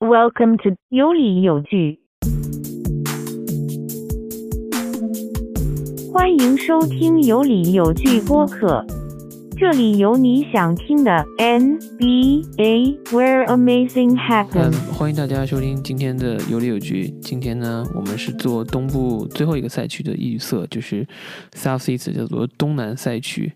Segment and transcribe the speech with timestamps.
[0.00, 2.00] Welcome to 有理有据，
[6.12, 8.84] 欢迎收听有理有据播客，
[9.56, 17.08] 这里有你想听的 NBA where amazing happens。，欢迎大家收听今天的有理有据。
[17.22, 21.06] 今天呢，我们是做东部最后一个赛区的预测，就是
[21.52, 23.52] South East，叫做东南赛区。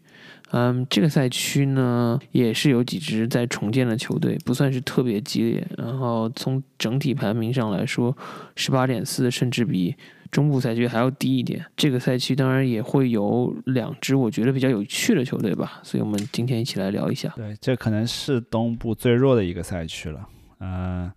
[0.50, 5.66] 嗯，这个赛区呢，也是有几支在重建的球队，不算是特别激烈。
[5.76, 8.16] 然后从整体排名上来说，
[8.56, 9.94] 十八点四，甚至比
[10.30, 11.64] 中部赛区还要低一点。
[11.76, 17.32] 这个赛区当然也会有两支我觉得比较有趣的球队吧，所以我们今天一起来聊一下。
[17.36, 20.28] 对，这可能是东部最弱的一个赛区了。
[20.60, 21.10] 嗯、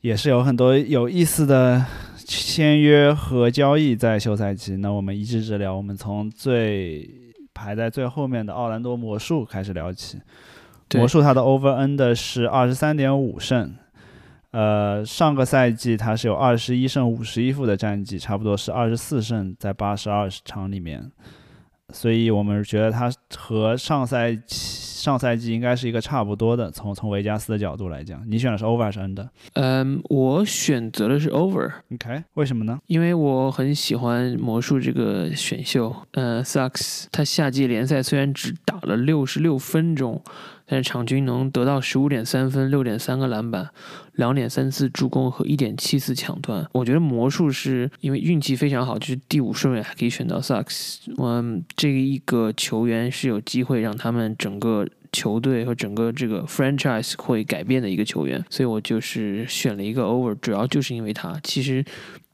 [0.00, 1.84] 也是有很多有意思的
[2.16, 4.76] 签约和交易在休赛期。
[4.76, 7.08] 那我们一支支聊，我们从最
[7.54, 10.20] 排在最后面的奥兰多魔术开始聊起。
[10.94, 13.74] 魔术它的 over under 是二十三点五胜，
[14.50, 21.10] 呃，上个赛季它是有二十一胜五十一负的战绩，差不多是二十四胜在八十二场里面，
[21.90, 26.70] 所以我们觉得它和上赛季上赛季应该是一个差不多的。
[26.70, 31.72] 从从维加斯的角度来讲，你选的是 over 还是 under？OK，、嗯，我选择的是 over。
[31.92, 32.22] OK，。
[32.34, 32.78] 为什么呢？
[32.86, 40.22] 因为我很喜欢魔术这个选秀，呃，Sucks 他夏季联赛虽然只打了六十六分钟，
[40.66, 43.70] 但是场均能得到十五点三分、六点三个篮板、
[44.12, 46.64] 两点三次助攻和一点七次抢断。
[46.70, 50.98] 我觉得魔术是因为运气非常好，就是第五顺位还可以选到 Sucks。
[51.18, 61.38] 嗯，这一个球员是有机会让他们整个球队和整个这个 franchise 会改变的一个球员，所以我就是选了一个 over，主要就是因为他。
[61.44, 61.84] 其实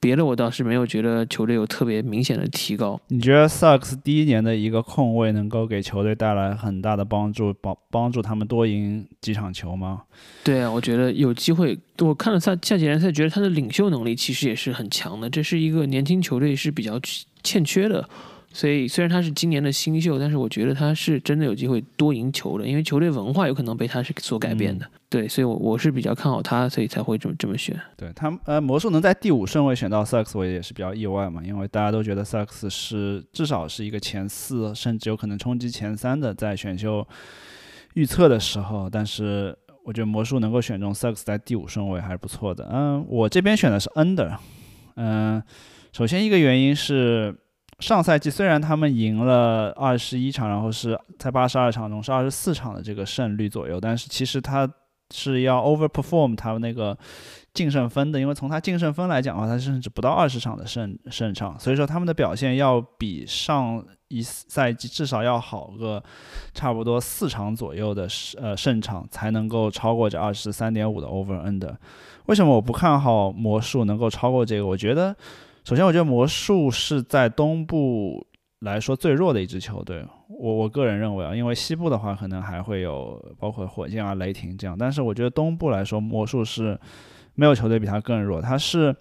[0.00, 3.00] 别的我倒是没有觉得球队有特别明显的提高。
[3.08, 10.02] 你觉得 Sucks 第一年的一个控卫能够给球队带来很大的帮助，帮帮助他们多赢几场球吗？
[10.44, 11.76] 对啊，我觉得有机会。
[11.98, 15.28] 我看了他夏季联赛，觉得他的领袖能力其实也是很强的。
[15.28, 17.00] 这是一个年轻球队是比较
[17.42, 18.08] 欠缺的。
[18.50, 24.86] 所以虽然他是今年的新秀，但是我觉得他是真的有机会多赢球的，因为球队文化有可能被他是所改变的。
[25.10, 27.78] 对，所以我我是比较看好他，所以才会这么这么选。
[27.96, 37.06] 对他们，呃，魔术能在第五顺位选到 Sucks，我也是比较意外嘛，因为大家都觉得 Sucks 是至少是一个前四，甚至有可能冲击前三的，在选秀
[37.94, 42.66] 预测的时候，但是我觉得魔术能够选中 Sucks 在第五顺位还是不错的。
[42.72, 44.36] 嗯，我这边选的是 Under，
[44.96, 45.42] 嗯，
[45.92, 47.36] 首先一个原因是。
[47.78, 54.68] 上赛季虽然他们赢了二十一场，然后是在八十二场中是二十四场的这个胜率左右，但是其实他
[55.14, 56.96] 是要 overperform 他们那个
[57.54, 66.02] 净胜分的，因为从他净胜分来讲的话，他甚至不到二十场的胜胜场，所以说他们的表现要比上一赛季至少要好个
[66.52, 68.08] 差不多四场左右的
[68.38, 71.76] 呃胜场，才能够超过这二十三点五的 over under。
[72.26, 74.66] 为什么我不看好魔术能够超过这个？
[74.66, 75.16] 我觉得，
[75.68, 78.26] 首先我觉得魔术是在东部
[78.60, 86.80] 来说最弱的一支球队，我我个人认为啊，因为西部的话可能还会有包括火箭啊、雷霆这样，但是我觉得东部来说，魔术是
[87.34, 88.40] 没有球队比他更弱。
[88.40, 88.96] 他是，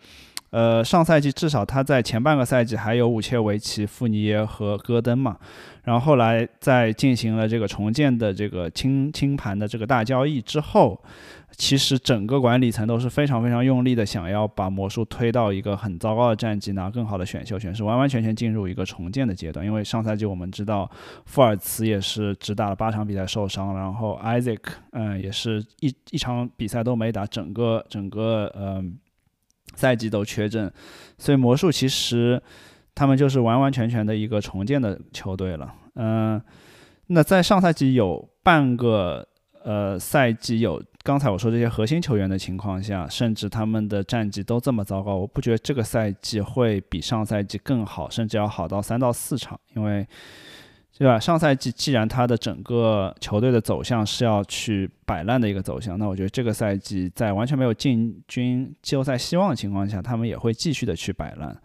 [0.50, 5.38] 呃，上赛季至少他在前半个赛季还有武切维奇、富尼耶和戈登嘛，
[5.84, 11.02] 然后后来在进行了这个重建的这个清清盘的这个大交易之后。
[11.56, 19.66] 其实整个管理层都是非常非常用力的，想要把魔术推到一个很糟糕的战绩，拿更好的选秀权，是完完全全进入一个重建的阶段。
[19.66, 20.88] 因为上赛季我们知道，
[21.26, 24.60] 富尔茨也是只打了八场比赛受伤，然后 Isaac
[24.92, 28.96] 嗯也是一一场比赛都没打，整个整个嗯
[29.78, 30.70] 赛季都缺阵，
[31.18, 32.42] 所以魔术其实
[32.94, 35.74] 他们就是完完全全的一个重建的球队了。
[35.96, 36.42] 嗯，
[37.08, 39.26] 那在上赛季有半个
[39.64, 40.84] 呃赛季有。
[41.04, 50.06] 刚才我说这些核心球员的情况下，甚至他们的战绩都这么糟糕，我不觉得这个赛季会比上赛季更好，甚至要好到三到四场，因为
[50.98, 51.20] 对吧？
[51.20, 61.56] 上赛季既然他的整个球队的走向是要去摆烂的一个走向，那我觉得这个赛季在完全没有进军季后赛希望的情况下，他们也会继续的去摆烂。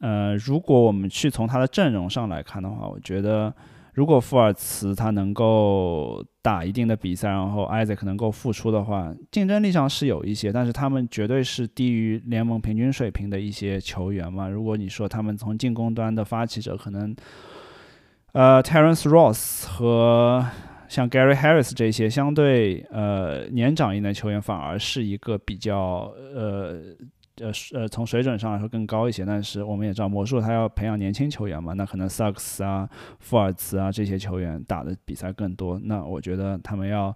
[0.00, 3.54] 呃，如果我们去从他的阵容上来看的话，我觉得。
[3.94, 14.48] 如果富尔茨他能够打一定的比赛，然后艾 a 克能够复出的话，竞争力上是有一些，但是他们绝对是低于联盟平均水平的一些球员嘛。
[14.48, 17.14] 如果你说他们从进攻端的发起者，可能
[18.34, 20.46] 呃 Terence Ross 和
[20.88, 26.78] 像 Gary Harris 这些相对呃年长一点的球员，反而是一个比较呃。
[27.40, 32.88] 呃呃，从水准上来说更高一些，但是我们也知道魔术他要培养年轻球员嘛，那可能萨克斯啊、
[33.18, 37.12] 富尔茨啊这些球员打的比赛更多，那我觉得他们要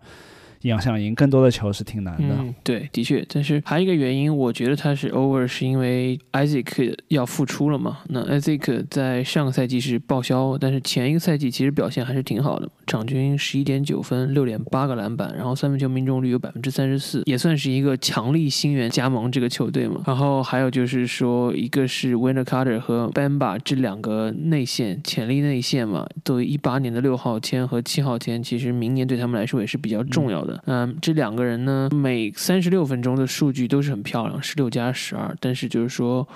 [0.63, 2.37] 想想赢更多的球是挺难的。
[2.63, 7.99] 对，的确，但是还有一个原因，我觉得他是 over，是因为 Isaac 要复出了嘛。
[8.09, 20.03] 那 Isaac 在上个赛季是报销，但是前一个赛季其实表现还是挺好的，场均十一点九分，六点八个篮板，然后三分球命中率有百分之三十四，也算是一个强力新援加盟这个球队嘛。
[20.07, 30.48] 然后还有就是说，一个是 Winter Carter 和 Bamba 这两个内线潜力内线嘛，作为一八年的六号签和七号签，其实明年对他们来说也是比较重要的。
[30.67, 35.35] 嗯，这两个人呢，每三十六分钟的数据都是很漂亮，十六加十二。
[35.41, 36.27] 但是就是说，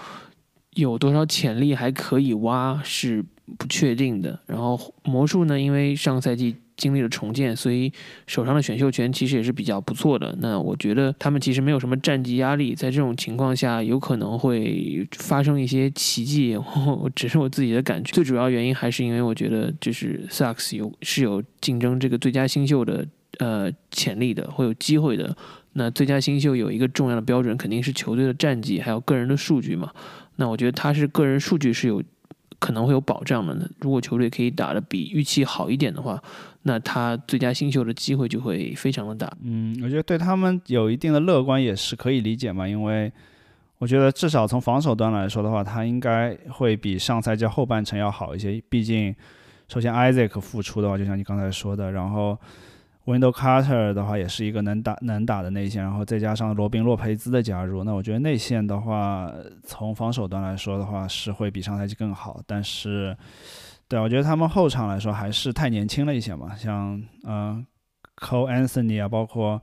[0.75, 3.25] 有多少潜力还可以挖是
[3.59, 4.39] 不确定的。
[4.47, 7.93] 然后魔术呢，因为上个赛季经历了重建，所以
[8.27, 10.35] 手上的选秀权其实也是比较不错的。
[10.41, 16.57] 那我觉得他们其实没有什么战绩压力，在这种情况下，有可能会发生一些奇迹。
[16.57, 23.07] 我只是我自己的感觉，最主要原因还是因为我觉得就是 Sucks 有是有竞争这个最佳新秀的。
[23.39, 25.35] 呃，潜力的会有机会的。
[25.75, 29.91] 那最佳新秀有一个重要的标准，肯定是球队的战绩，还有个人的数据嘛。
[30.37, 32.03] 那我觉得他是个人数据是有
[32.59, 33.71] 可能会有保障的。
[33.81, 36.23] 如果球队可以打的比预期好一点的话，
[36.65, 39.33] 那他最佳新秀的机会就会非常的大。
[39.43, 43.11] 嗯，我觉得对他们有一定的乐观也是可以理解嘛，因为
[43.79, 48.63] 我觉得至少从防守端来说的话，他应该会比上赛季后半程要好一些。
[48.69, 49.15] 毕竟，
[49.69, 52.39] 首先 Isaac 复出的话，就像你刚才说的，然后。
[53.05, 59.29] Window Carter 的话也是一个能打能打的内线，然后再加上罗宾洛佩兹的加入，那我觉得内线的话，
[59.65, 62.41] 从防守端来说的话是会比上赛季更好。
[62.47, 63.17] 但是，
[63.89, 67.67] 对我觉得他们后场来说还是太年轻了一些嘛，像嗯
[68.19, 69.61] Cole Anthony 啊，包括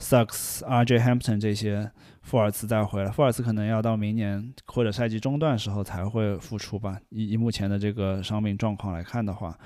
[0.00, 1.88] Sucks、RJ Hampton 这些，
[2.22, 6.98] 富尔茨再回来，富尔茨可能要到明年或者赛季中段时候才会复出吧。
[7.10, 9.56] 以以目前的这个伤病状况来看的话，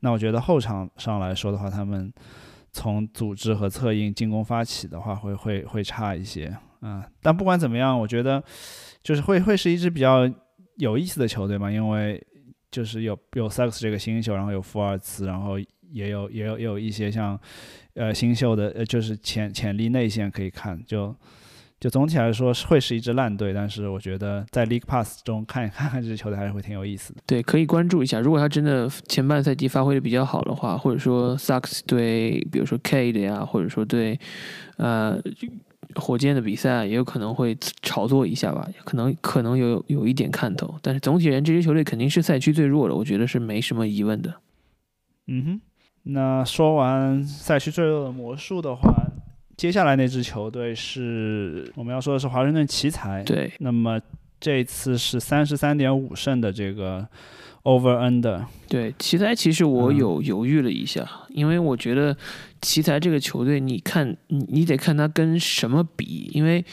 [0.00, 2.12] 那我觉得后场上来说的话，他们。
[2.74, 7.02] 从组织和策应进攻发起的话，会会会差一些嗯。
[7.22, 8.44] 但不管怎么样，我觉得
[9.02, 10.30] 就是会会是一支比较
[10.76, 12.22] 有意思的球队嘛，因为
[12.70, 15.58] 就是有有萨克斯这个新秀，然后有福尔茨，然后
[15.90, 17.40] 也有也有也有一些像
[17.94, 21.16] 呃新秀的呃就是潜潜力内线可以看就。
[21.84, 27.20] 就总体来说会是一支烂队，但是我觉得在 League Pass 中看一看看这支球队还是会挺有意思的。
[27.26, 28.18] 对，可以关注一下。
[28.20, 34.18] 如果他真的前半赛季发挥的比较好的话，或者说 Sucks 对，比如说 K 的呀，或者说对
[34.78, 35.20] 呃
[35.96, 40.74] 火箭的比赛，也有可能会炒作一下吧，可能可能有有一点看头。
[40.80, 44.34] 但是总体而言，这支球队肯定是赛区最弱的，我觉得是没什么疑问的。
[45.26, 45.60] 嗯哼，
[46.04, 49.03] 那说完赛区最弱的魔术的话。
[49.56, 53.22] 接下来那支球队是我们要说的是华盛顿奇才。
[53.22, 54.00] 对，那么
[54.40, 57.06] 这次是三十三点五胜的这个
[57.62, 58.44] over under。
[58.68, 62.16] 对，奇才其实我有犹豫了一下，因为我觉得
[62.60, 66.64] 奇才这个球队，你看你你得看他跟什么比，因为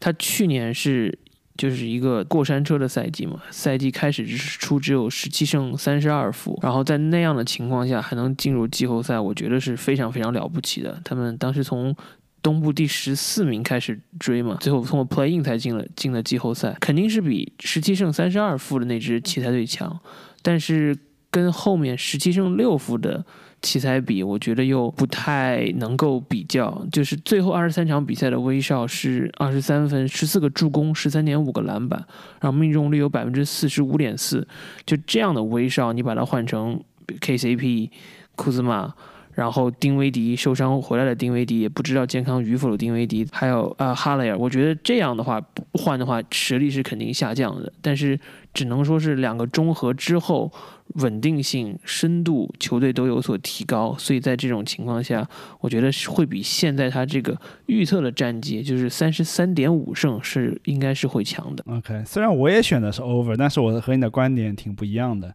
[0.00, 1.16] 他去年是
[1.58, 10.98] 就是一个过山车的赛季嘛，赛季开始之初只有十七胜三十二负，然后在那样的情况下还能进入季后赛，我觉得是非常非常了不起的。
[11.04, 11.94] 他们当时从
[12.42, 20.00] 东部第十四名开始追嘛，最后通过 play in 才进了进了季后赛，肯定是比十七胜三十二负的那支奇才队强，
[20.42, 20.96] 但是
[21.30, 23.24] 跟后面十七胜六负的
[23.62, 26.82] 奇才比，我觉得又不太能够比较。
[26.90, 32.02] 就是最后二十三场比赛的威少是二十三分、十四个助攻、十三点五个篮板，
[32.40, 34.48] 然后命中率有百分之四十五点四，
[34.86, 36.82] 就这样的威少，你把它换成
[37.20, 37.90] KCP、
[38.34, 38.94] 库兹马。
[39.40, 45.40] 然后丁威迪受伤回来的丁威迪也不知道健康与否的丁威迪，还有啊哈雷尔，我觉得这样的话
[45.72, 48.20] 换的话实力是肯定下降的，但是
[48.52, 50.52] 只能说是两个中和之后
[50.96, 55.26] 稳定性、深度球队都有所提高，所以在这种情况下，
[55.60, 61.64] 我觉得是会比现在他这个预测的战绩就是三十三点五胜是应该是会强的。
[61.66, 65.34] OK，虽然我也选的是 over，但是我和你的观点挺不一样的，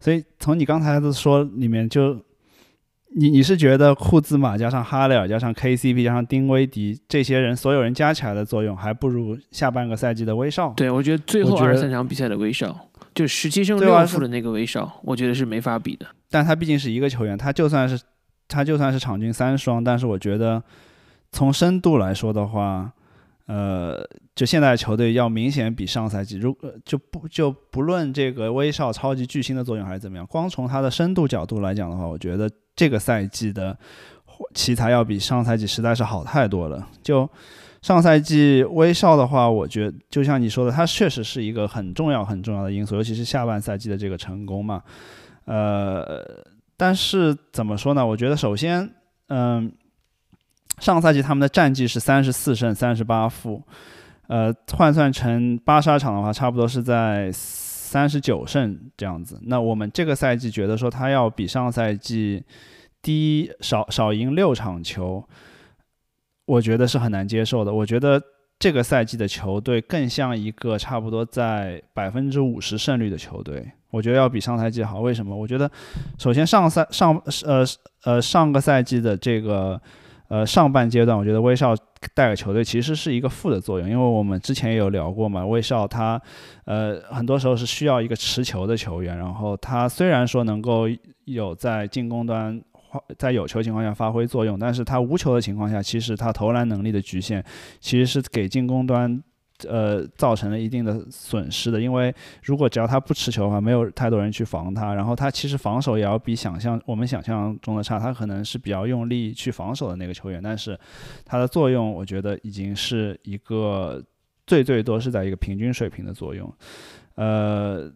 [0.00, 2.18] 所以从你刚才的说里面就。
[3.14, 10.72] 你你是觉得库兹马加上哈雷尔加上 KCP 加上丁威迪这些人所有人加起来的作用还不如下半个赛季的威少？
[10.74, 16.06] 对，我觉得最后二十三场比赛的威少，就十七胜六负的那个威少，我觉得是没法比的。
[16.30, 18.00] 但他毕竟是一个球员，他就算是
[18.48, 20.62] 他就算是场均三双，但是我觉得
[21.30, 22.92] 从深度来说的话，
[23.46, 24.02] 呃，
[24.34, 32.50] 就现在球队要明显比上赛季，如就不就不论这个威少超级巨星的作用还是怎么样，光从他的深度角度来讲的话，我觉得。
[32.74, 33.78] 这个赛季的
[34.54, 36.88] 奇才要比上赛季实在是好太多了。
[37.02, 37.28] 就
[37.82, 44.82] 上赛季威少的话，我觉就像你说的，他确实是一个很重要很重要的因素，尤其是下半赛季的这个成功嘛。
[45.44, 46.24] 呃，
[46.78, 48.06] 但是怎么说呢？
[48.06, 48.90] 我觉得首先，
[49.28, 49.70] 嗯，
[50.78, 53.62] 上赛季他们的战绩是三十四胜三十八负，
[54.32, 59.38] 呃，换算成八十二场的话，差不多是在三十九胜这样子。
[59.42, 62.42] 那我们这个赛季觉得说他要比上赛季
[63.02, 65.22] 低少少赢六场球，
[66.46, 67.74] 我觉得是很难接受的。
[67.74, 68.22] 我觉得
[68.58, 73.70] 这个赛季的球队更像一个差不多在百分之五十胜率的球队。
[73.90, 75.36] 我觉得要比上赛季好，为什么？
[75.36, 75.70] 我觉得
[76.16, 77.62] 首先上赛上呃
[78.04, 79.78] 呃上个赛季的这个
[80.32, 81.76] 呃上半阶段，我觉得威少
[82.14, 86.18] 带给球队其实是一个负的作用，因为我们之前也有聊过嘛，威少他
[86.64, 90.86] 呃很多时候是需要一个持球的球员，然后他虽然说能够
[91.26, 92.58] 有在进攻端
[93.18, 97.44] 在有球情况下发挥作用，但是他无球的情况下，其实他投篮能力的局限
[97.78, 99.22] 其实是给进攻端。
[99.68, 110.78] 呃，造成了一定的损失的，因为如果只要他不持球的话，没有太多人去防他，然后他其实防守也要比想象我们想象中的差，他可能是比较用力去防守的那个球员，但是
[111.24, 114.02] 他的作用，我觉得已经是一个
[114.46, 116.52] 最最多是在一个平均水平的作用。
[117.14, 117.90] 呃，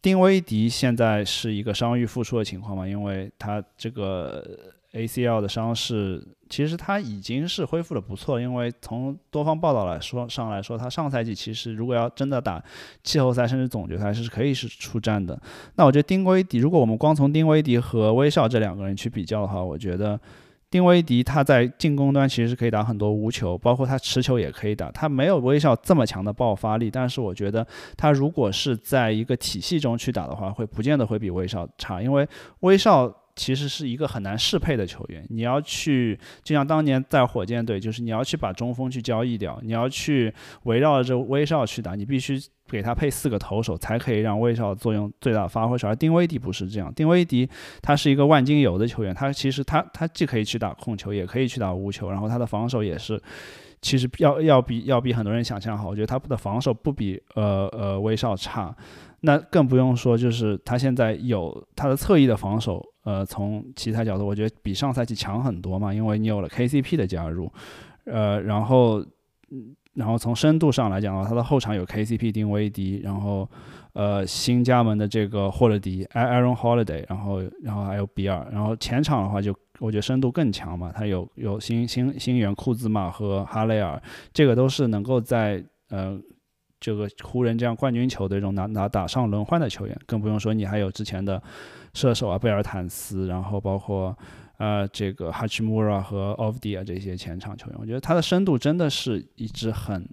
[0.00, 4.44] 丁威迪现在是一个伤愈复出的情况嘛，因为他这个
[4.92, 6.22] ACL 的伤势。
[6.52, 12.62] 其实他已经是恢复的不错，因为从多方报道来说上来说，他上赛季其实如果要真的打
[13.02, 15.40] 季后赛甚至总决赛是可以是出战的。
[15.76, 20.20] 那我觉得丁威迪，如果我们光从丁威迪和威少这两个人去比较的话，我觉得
[20.68, 27.66] 丁威迪他在进攻端其实是可以打很多无球，包括他持球也可以打，他没有威少这么强的爆发力，但是我觉得
[27.96, 32.28] 他如果是在一个体系中去打的话，会不见得会比威少差，因为
[32.60, 33.10] 威少。
[33.34, 40.32] 其实是一个很难适配的球员，你要去，就像当年在火箭队，就是你要去把中锋去交易掉，你要去
[40.64, 45.92] 围绕着威少去打，你必须给他配四个投手，才可以让威少作用最大发挥出来。
[45.92, 47.48] 而丁威迪不是这样，丁威迪
[47.80, 53.18] 他是一个万金油的球员，他其实他他既可以去打控球，也可以去打无球，然后他的防守也是，
[53.80, 55.88] 其实要要比要比很多人想象好。
[55.88, 58.76] 我觉得他的防守不比呃呃威少差，
[59.20, 62.91] 那更不用说就是他现在有他的侧翼的防守。
[63.04, 67.50] 呃，从其他角度，我觉得比上赛季强很多嘛，因为你有了 KCP 的加入，
[68.04, 69.04] 呃，然后，
[69.94, 73.48] 然后从深度上来讲的话，他的后场有 KCP、丁威迪，然后，
[73.92, 84.00] 呃，新加盟的这个霍勒迪 （Aaron Holiday），然后，然后还有比尔，然后前场的话就我觉得深度更强嘛，他有有新新新援库兹马和哈雷尔，
[84.32, 86.16] 这个都是能够在呃
[86.78, 91.42] 这个湖人这样冠军球队中拿拿打上轮换的球员，更不用说你还有之前的。
[91.94, 94.16] 射手啊，贝尔坦斯，然后包括
[94.58, 100.08] 呃这个哈奇穆拉和奥夫迪啊这些前场球员，我觉得他的深度真的是一支很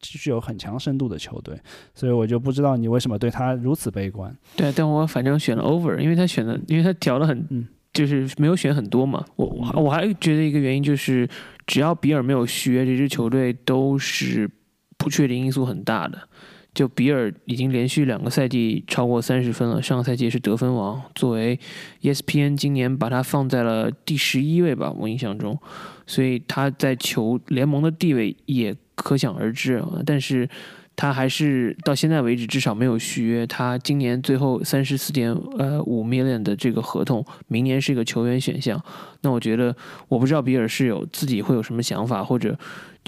[0.00, 1.60] 具有很强深度的球队，
[1.94, 4.34] 所以我就不知道你为什么对他如此悲观。
[4.56, 9.24] 对，但我反正选了 over，因为他选的，因为他调的很，就是没有选很多嘛。
[9.36, 11.28] 我我还觉得一个原因就是，
[11.66, 14.48] 只要比尔没有续约，这支球队都是
[14.96, 16.18] 不确定因素很大的。
[16.78, 21.02] 就比尔已经连续两个赛季超过三十分了，上个赛季是得分王。
[21.12, 21.58] 作为
[22.02, 25.58] ESPN 今年把他放在了第十一位吧，我印象中，
[26.06, 29.82] 所以他在球联盟的地位也可想而知。
[30.06, 30.48] 但是
[30.94, 33.44] 他还是到现在为止至少没有续约。
[33.44, 38.80] 他今年最后三十四点呃五 million 的这个合同，明年是一个球员选项。
[39.22, 39.74] 那我觉得，
[40.06, 42.56] 我不知道比尔是有自己会有什么想法，或者。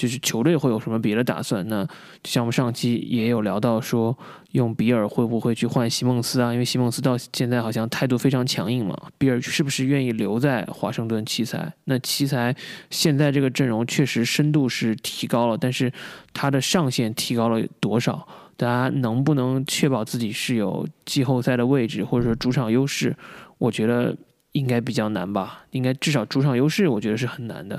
[0.00, 1.68] 就是球队会有什么别的打算？
[1.68, 1.86] 那
[2.24, 4.16] 像我们上期也有聊到说，
[4.52, 6.50] 用比尔会不会去换西蒙斯啊？
[6.54, 8.98] 因为西蒙斯到现在好像态度非常强硬嘛。
[9.18, 11.70] 比尔是不是愿意留在华盛顿奇才？
[11.84, 12.56] 那奇才
[12.88, 15.92] 现在这个阵容确实深度是提高了，但是
[16.32, 18.26] 他的上限提高了多少？
[18.56, 23.14] 大家能不能确保自己是有季后赛的位置或者说主场优势？
[23.58, 24.16] 我觉得
[24.52, 25.64] 应该比较难吧。
[25.72, 27.78] 应该至少主场优势，我觉得是很难的。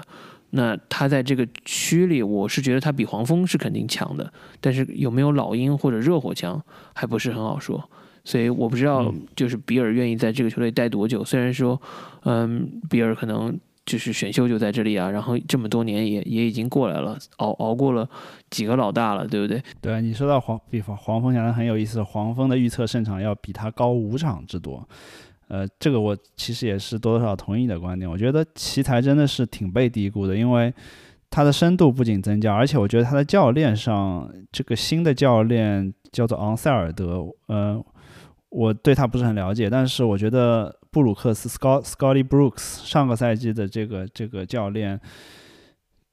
[0.51, 6.62] 那他在这个区里，我是觉得他比黄蜂是肯定强的，但是有没有老鹰或者热火强，
[6.93, 7.89] 还不是很好说。
[8.24, 11.24] 所以我不知道，就是比尔愿意在这个球队待多久。
[11.24, 11.81] 虽然说，
[12.24, 18.08] 嗯，比尔可能就是选秀就在这里啊，然后这么多年也也已经过来了，熬熬过了
[18.51, 19.60] 几个老大了，对不对？
[19.81, 24.88] 对，你说到黄比方黄蜂讲的很有意思，黄蜂的预测胜场要比他高五场之多。
[25.53, 28.10] 呃，这个我其实也是多多少同意你的观点。
[28.10, 30.74] 我觉得奇才真的是挺被低估的，因为
[31.29, 37.84] 他的深度不仅增加，而且我觉得他的教练上，这个新的教练叫做昂塞尔德，呃，
[38.48, 44.98] 我对他不是很了解，但是我觉得布鲁克斯 （Scott Scotty Brooks） 上个赛季的这个这个教练，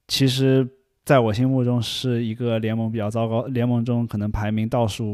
[0.08, 0.68] 其实。
[1.08, 5.06] 在我心目中是一个联盟比较糟糕， 联盟中可能排名倒数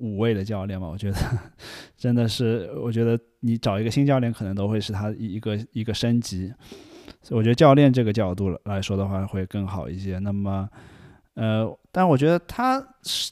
[0.00, 0.88] 五位的教练吧。
[0.88, 1.16] 我觉得
[1.94, 6.50] 真的是，我觉得你找一个新教练可能都会是他一个一个升级。
[7.20, 10.18] 所以我觉得教练这个角度来说的话会更好一些。
[10.20, 10.66] 那么，
[11.34, 12.82] 呃，但我觉得他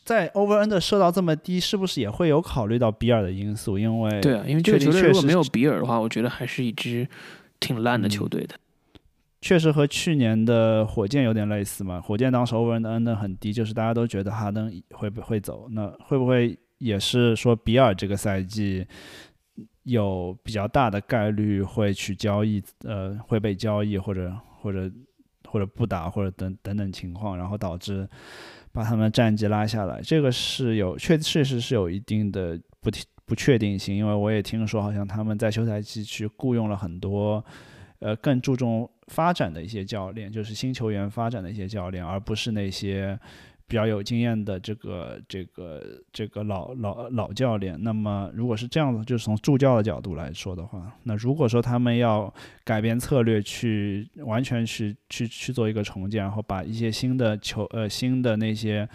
[0.04, 3.78] 在 over under 设到这么低，是不是也会有考虑到比尔的因素？
[3.78, 7.08] 因为对啊，因为这个球队如果没有比尔的话，我觉得还是一支
[7.58, 8.56] 挺烂的球队的。
[9.40, 12.00] 确实和去年的火箭有点类似嘛。
[12.00, 15.68] 火箭当时 over under 很低，就是大家都觉得哈登会不会走？
[15.70, 18.86] 那会不会也是说比尔这个赛季？
[19.84, 24.30] 有比较大的概率会去交易，呃，会被交易或者
[24.60, 24.90] 或者
[25.48, 28.06] 或者不打或者等等等情况，然后导致
[28.72, 32.90] 把他们战绩拉下来，这个是有确确实是有一定的不
[33.24, 37.42] 不确定性，因为我也听说好像他们在休赛期去雇佣了很多，
[38.00, 43.18] 呃，更注重发展的一些教练，就是新球员发展的一些教练，而不是那些。
[43.70, 45.80] 比较有经验的这个这个
[46.12, 58.88] 这个老老老教练，那么如果是这样子，就是从助教的角度来说的话，那如果说他们要改变策略，去完全去去去做一个重建，然后把一些新的球呃新的那些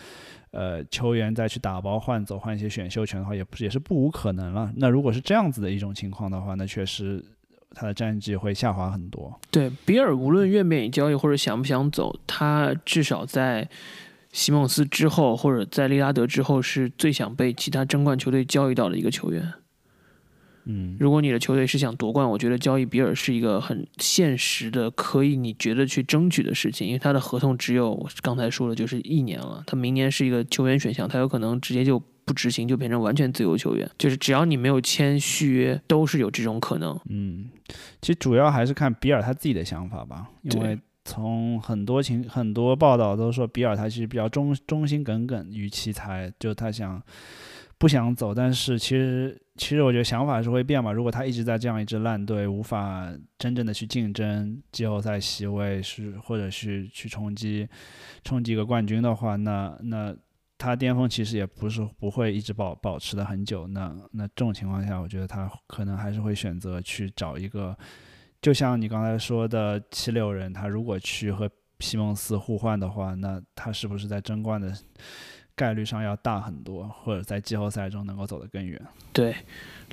[0.51, 4.73] 呃球员再去打包换走，换一些选秀权的话，也不是也是不无可能了。
[4.75, 7.23] 那如果是这样子的一种情况的话，那确实
[7.75, 9.39] 他的战绩会下滑很多。
[9.51, 13.69] 对比尔，无论愿不愿意交易或者想不想走，他至少在。
[14.31, 19.53] 西蒙斯之后，或者在利拉德之后，是最想被其他争冠球队交易到的一个球员。
[20.65, 29.63] 嗯，如果你的球队是想夺冠，我觉得交易比尔是一个很现实的，可以你觉得去争取的事情，因为他的合同只有我刚才说的，就是一年了。
[29.65, 33.89] 他明年是一个球员选项，他有可能直接就不执行，就变成完全自由球员。
[33.97, 36.99] 就是只要你没有签续约，都是有这种可能。
[37.09, 37.49] 嗯，
[38.01, 40.77] 其实主要还是看比尔他自己的想法吧，因为。
[41.07, 46.99] 从很多情很多报道都说比尔他其实比较忠忠心耿耿于奇才，就他想
[47.77, 50.91] 不想走，但是其实其实我觉得想法是会变嘛。
[50.91, 57.67] 如果他一直在这样一支烂队，无法真正的去竞争季后赛席位，是或者是去冲击
[58.23, 60.11] 冲击一个冠军的话，那那
[60.57, 63.67] 他巅峰其实也不是不会一直保保持的很久。
[63.67, 67.77] 那那这种情况下，我觉得他可能还是会选择去找一个。
[68.41, 74.71] 就像你刚才说的，七六人他如果去和西蒙斯互换的话，那他是不是在争冠的
[75.55, 78.81] 概率上要大很多，或者在季后赛中能够走得更远？
[79.13, 79.33] 对，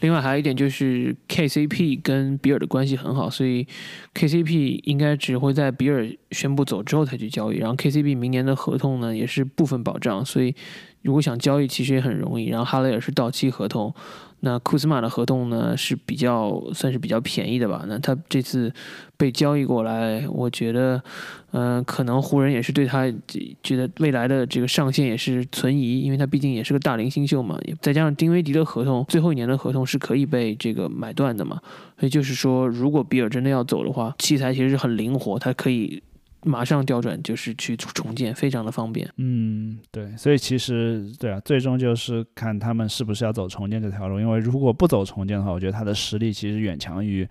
[0.01, 3.67] 另外还有一点就是 KCP 跟比尔的关系很好，所以
[4.15, 7.59] KCP 应该只会在比尔宣布走之后才去交易。
[7.59, 10.55] 然后 KCP 明年的合同呢也是部分保障，所以
[11.03, 12.47] 如果想交易其实也很容易。
[12.49, 13.95] 然后哈雷尔是到期合同。
[14.45, 17.85] 那库兹马的合同呢是比较算是比较便宜的吧？
[17.87, 18.73] 那他这次
[19.17, 21.01] 被交易过来，我觉得，
[21.53, 23.05] 嗯，可能湖人也是对他
[23.63, 27.57] 觉得未来的这个上限也是存疑，因为他毕竟也是个大龄新秀嘛。
[27.81, 31.61] 再加上丁威迪的合同最后一年的合同是可以被这个买断的嘛，
[32.01, 36.03] 所以就是说，如果比尔真的要走的话，器材其实是很灵活，他可以。
[36.45, 39.09] 马上调转就是去重建，非常的方便。
[39.17, 44.19] 嗯，对，所以其实对啊，最终就是看他们是不是要走重建这条路。
[44.19, 47.29] 因为如果不走重建的话，我觉得他的实力其实远强于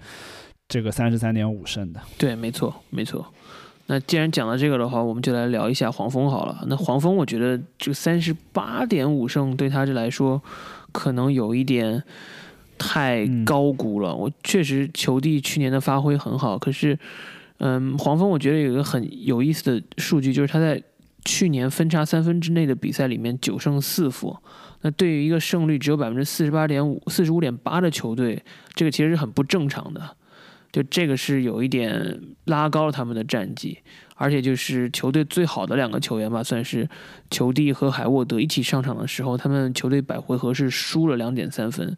[0.69, 1.99] 这个三十三点五胜的。
[2.17, 3.25] 对，没错，没错。
[3.87, 6.63] 那既然讲到这个的话，我们就来聊一下黄蜂好了。
[6.67, 10.41] 那黄蜂，我觉得这三十八点五胜对他这来说，
[10.93, 12.01] 可能有一点
[12.77, 14.15] 太高估了。
[14.15, 16.97] 我确实球帝去年的发挥很好，可是。
[17.63, 20.81] 嗯，黄蜂我觉得有一个很有意思的数据，就是他在
[21.23, 24.35] 去年分差三分之内的比赛里面九胜四负。
[24.81, 28.43] 那对于一个胜率只有百分之四十八点五、四十五点八的球队，
[28.73, 30.17] 这个其实是很不正常的。
[30.71, 33.77] 就这个是有一点拉高了他们的战绩，
[34.15, 36.89] 而且就是球队最好的两个球员吧，算是
[37.29, 41.95] 球帝和海沃德一起上场的时候，他们球队百回合是输了两点三分。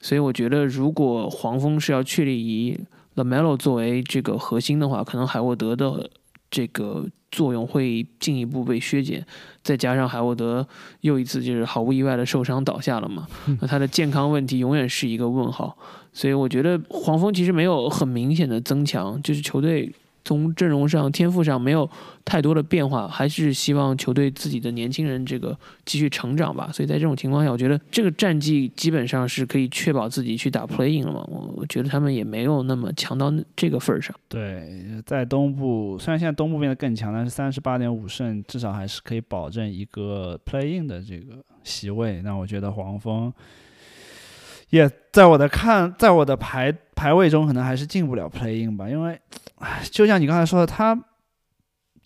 [0.00, 2.80] 所以我觉得，如果黄蜂是要确立以
[3.16, 6.10] Lamelo 作为这个核心的话，可能海沃德的
[6.50, 9.24] 这个作用会进一步被削减。
[9.62, 10.66] 再加上海沃德
[11.00, 13.26] 又一次就是毫无意外的受伤倒下了嘛，
[13.60, 15.76] 那他的健康问题永远是一个问号。
[16.12, 19.92] 所以我觉得黄蜂其实没有很明显的增强，就是球队。
[20.24, 21.88] 从阵容上、天赋上没有
[22.24, 26.70] 太多的变化，还是希望球队自己的年轻人这个继续成长吧。
[26.72, 31.24] 所以在这种情况下，我觉得这个战绩基本上是可以确保自己去打 playing 了嘛。
[31.28, 34.14] 我我觉得他们也没有那么强到这个份儿上。
[34.28, 42.22] 对，在东部虽然现在东部变得更强，但是三十八点五胜至少还是可以保证一个 playing 的这个席位。
[42.22, 43.32] 那我觉得黄蜂。
[44.70, 49.16] 也在我的看，在我的排排位中，可能还是进不了 playing 吧，因为，
[49.90, 50.98] 就像你刚才说的，他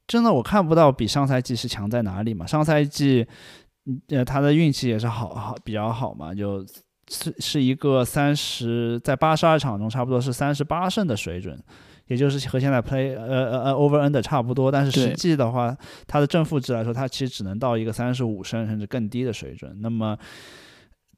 [0.06, 2.46] 真的我看不到比上赛季是强在哪里嘛。
[2.46, 3.26] 上赛季，
[4.08, 6.64] 呃，他的运气也是好好比较好嘛，就
[7.10, 11.58] 是是一个三十在八十二场中差不多是三十八胜的水准，
[12.06, 19.78] 也就是和现在 play 呃呃呃 over under 差不多，但是实际的话，他的正负值来说，他其实只能到一个三十五胜甚至更低的水准。
[19.80, 20.16] 那么，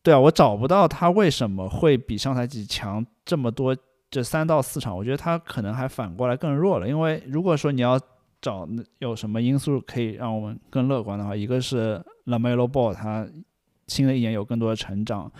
[0.02, 3.76] 对啊，我找不到他为什么会比上赛季强这么多，
[4.10, 6.88] 这三到四场，我觉得他可能还反过来更弱了。
[6.88, 7.98] 因为如果说你要
[8.40, 8.68] 找
[8.98, 13.26] 有什么因素可以让我们更乐观的话，一个是 Lamelo Ball 他
[13.86, 15.30] 新的一年有更多的成长，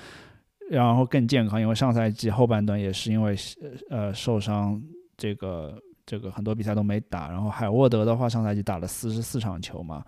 [0.70, 3.35] 然后更健康，因为上赛季后半段也是因为
[3.90, 4.80] 呃受伤。
[5.16, 10.02] 这个这个很多比赛都没打，然后海沃德的话，上赛季打了四十四场球嘛，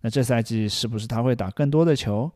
[0.00, 2.28] 那这赛季是不是他会打更多的球？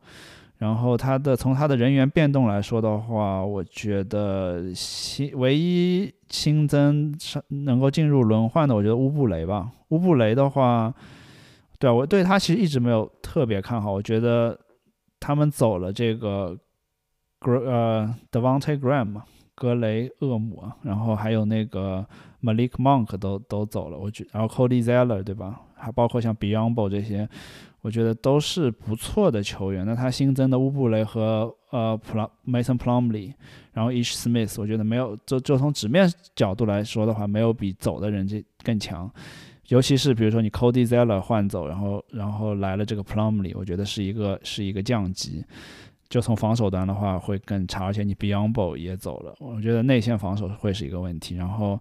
[0.63, 9.69] 然后他的从他的人员变动来说的话，我觉得新唯一新增上能够进入轮换的，我觉得乌布雷吧。
[9.89, 10.93] 乌布雷的话，
[11.77, 14.57] 对啊，我对他其实一直没有特别看好，我觉得
[15.19, 16.57] 他们走了这个
[17.41, 19.23] Gr 呃 Devonte Graham 嘛。
[19.55, 22.03] 格雷厄姆啊，然后还有那个
[22.41, 25.61] Malik Monk 都都走了，我觉，然后 Cody Zeller 对吧？
[25.75, 27.29] 还包括像 Beyond 这些，
[27.83, 29.85] 我觉得都是不错的球员。
[29.85, 33.33] 那他新增的乌布雷和呃 Plum Mason Plumley，
[33.73, 39.07] 然后 Ish Smith，我觉得没有就就从纸面角度来说的话，没有比走的人这更强。
[39.67, 45.45] 尤其是比如说你 Cody Zeller 换走，然后然后来了这个 Plumley，我觉得是一个是一个降级。
[46.09, 51.35] 就从防守端的话会更差，而且你 Beyond 也走了，我觉得内线防守会是一个问题。
[51.35, 51.79] 然后，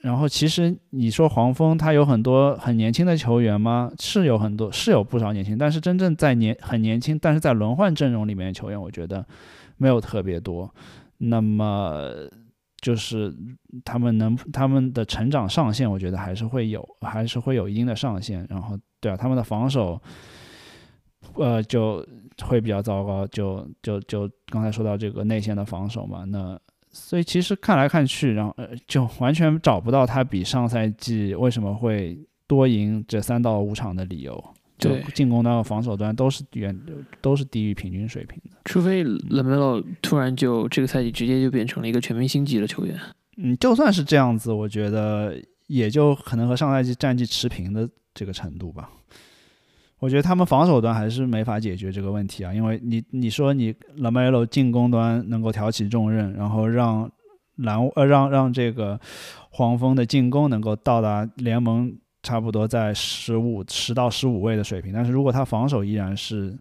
[0.00, 3.90] 然后其实你说黄蜂他有很多很年轻的球员吗？
[3.98, 9.26] 是有很多，是有不少年轻，但是真正在年很年轻，但是在轮换阵容里面的球员，我觉得
[9.76, 10.72] 没有特别多。
[11.18, 12.10] 那么
[12.80, 13.34] 就是
[13.84, 18.46] 他们能他们的成长上限，我觉得还是会有，还是会有一定的上限。
[18.48, 20.00] 然后，对啊，他们的防守，
[21.34, 22.06] 呃，就。
[22.42, 26.58] 会比较糟糕，就就就刚才说到这个内线的防守嘛，那
[26.90, 34.42] 所以其实看来看去，然后呃就完全找不到他比上赛季为什么会多赢这三到五场的理由。
[34.78, 36.74] 就进攻端和防守端都是远
[37.20, 42.98] 都是低于平均水平的，除非 Lamelo 突然就这个赛季直接就变成了一个全明星级的球员。
[43.36, 48.88] 嗯，就算是这样子，我觉得也就可能和上赛季战绩持平的这个程度吧。
[50.00, 57.08] 我觉得他们防守端还是没法解决这个问题啊，因为你你说你 Lamelo 进攻端能够挑起重任，然后让
[57.56, 58.98] 篮呃让让这个
[59.50, 66.58] 黄蜂的进攻能够到达联盟差不多在十五十到十五位的水平，但是如果他防守依然是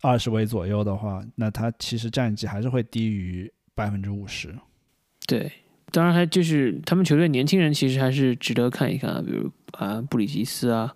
[0.00, 4.54] 二十位左右的话，那他其实战绩还是会低于百分之五十。
[5.26, 5.50] 对，
[5.90, 10.94] 当然还就是他们球队年轻人其实还是值得看一看啊，比如啊布里奇斯啊。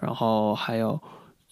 [0.00, 1.00] 然后还有，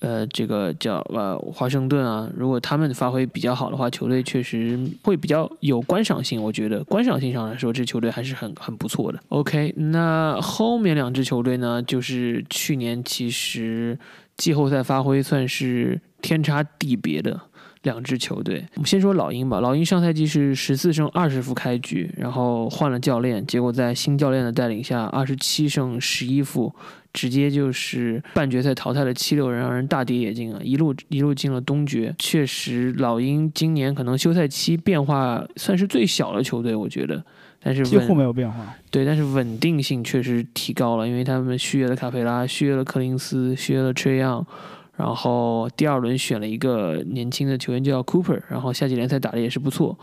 [0.00, 6.42] 呃，这个叫呃华盛顿啊，如果他们发挥比较好的话，球队确实会比较有观赏性。
[6.42, 9.18] 我觉得观赏性上来说，这球队还是很很不错的。
[9.28, 13.98] OK，那后面两支球队呢，就是去年其实
[14.36, 17.40] 季后赛发挥算是天差地别的。
[17.82, 19.60] 两支球队，我们先说老鹰吧。
[19.60, 26.74] 老鹰上赛季是十四胜二十负开局，然后换了教练，结果在新教练的带领下，二十七胜十一负，
[27.16, 30.60] 直接就是半决赛淘汰了七六人，让人大跌眼镜啊！
[30.62, 32.14] 一路一路进了东决。
[32.18, 37.24] 确实，老鹰今年可能休赛期变化算是最小的球队，我觉得，
[37.62, 38.76] 但是几乎没有变化。
[38.90, 44.46] 对，但是稳定性确实提高了，因为他们续约了卡佩拉，续约了柯林斯，续约了崔杨。
[44.94, 49.98] 然后第二轮选了一个年轻的球员叫 Cooper，然后夏季联赛打的也是不错。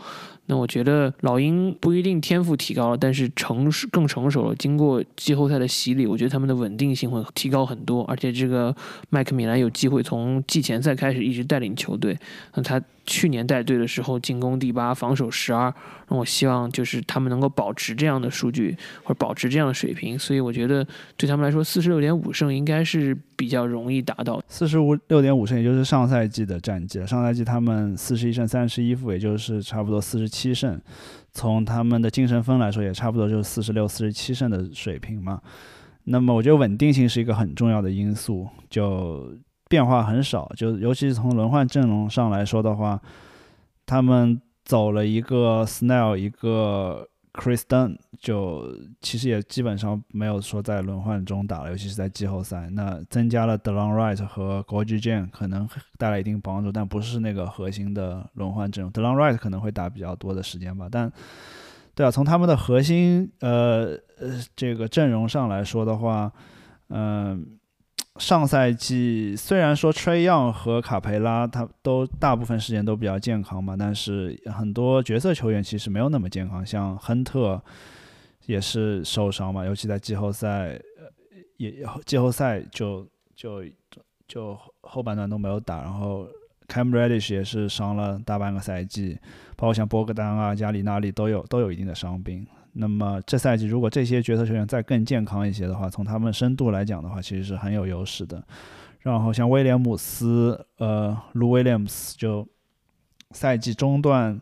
[0.46, 4.54] 那我觉得老鹰不一定天赋提高了，但是成熟更成熟了。
[4.56, 8.04] 经过季后赛的洗礼，我觉得他们的稳定性会提高很多。
[8.04, 8.74] 而且这个
[9.08, 12.14] 麦克米兰有机会从季前赛开始一直带领球队。
[12.54, 15.72] 那他去年带队的时候进攻第八，防守十二。
[16.08, 20.18] 那我希望就是他们能够保持这样的数据或者保持这样的水平。
[20.18, 24.42] 所以我觉得对他们来说，四十六点五胜应该是比较容易达到。
[24.46, 27.06] 四十五六点五胜，也就是上赛季的战绩了。
[27.06, 30.33] 上赛季他们四十一胜三十一负，也就是差不多四十。
[30.34, 30.80] 七胜，
[31.32, 35.40] 从他们的精神分来说，也差不多就是四十六、四十七胜的水平嘛。
[36.04, 39.32] 那么，我觉得稳定性是一个很重要的因素，就
[39.68, 40.50] 变化很少。
[40.56, 43.00] 就尤其是从轮换阵容上来说的话，
[43.86, 47.08] 他们走了一个 Snell，一个。
[47.34, 52.70] Chris Dunn 就其实也基本上没有说在轮换中打了，尤其是在季后赛。
[52.70, 55.68] 那增加了 Delon Wright 和 Gorgiejan 可能
[55.98, 58.92] 带来一定帮助，但不是那个核心的轮换阵容。
[58.92, 60.88] Delon Wright 可能会打比较多的时间吧。
[60.90, 61.12] 但
[61.94, 66.32] 对啊，从他们的核心呃呃这个阵容上来说的话，
[66.88, 67.58] 嗯。
[68.20, 77.60] 上赛季虽然说 Trey Young 和卡佩拉他都大部分时间都比较健康嘛，但是很多角色球员其实没有那么健康，像亨特、
[78.46, 81.10] 也是受伤嘛，尤其在季后赛，呃，
[81.56, 83.64] 也季后赛就就
[84.28, 86.28] 就后半段都没有打，然后
[86.68, 89.18] Cam Reddish 也是伤了大半个赛季，
[89.56, 92.46] 包括像波格丹啊、加里纳利都有都有一定的伤病。
[92.74, 98.42] 那么这赛季如果这些角色球员再更健康一些的话，从他们深度来讲的话，其实是很有优势的。
[99.00, 102.46] 然后像威廉姆斯，呃，卢威廉姆斯就
[103.32, 104.40] 赛季中段